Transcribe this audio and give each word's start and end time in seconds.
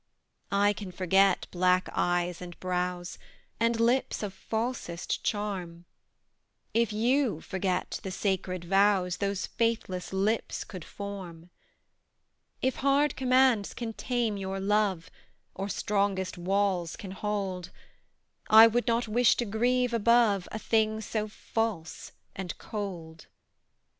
I 0.55 0.73
can 0.73 0.91
forget 0.91 1.45
black 1.51 1.87
eyes 1.93 2.41
and 2.41 2.59
brows, 2.59 3.19
And 3.59 3.79
lips 3.79 4.23
of 4.23 4.33
falsest 4.33 5.23
charm, 5.23 5.85
If 6.73 6.91
you 6.91 7.39
forget 7.39 7.99
the 8.01 8.09
sacred 8.09 8.65
vows 8.65 9.17
Those 9.17 9.45
faithless 9.45 10.11
lips 10.11 10.63
could 10.63 10.83
form. 10.83 11.51
If 12.63 12.77
hard 12.77 13.15
commands 13.15 13.75
can 13.75 13.93
tame 13.93 14.37
your 14.37 14.59
love, 14.59 15.11
Or 15.53 15.69
strongest 15.69 16.35
walls 16.35 16.95
can 16.95 17.11
hold, 17.11 17.69
I 18.49 18.65
would 18.65 18.87
not 18.87 19.07
wish 19.07 19.35
to 19.35 19.45
grieve 19.45 19.93
above 19.93 20.47
A 20.51 20.57
thing 20.57 20.99
so 21.01 21.27
false 21.27 22.11
and 22.35 22.57
cold. 22.57 23.27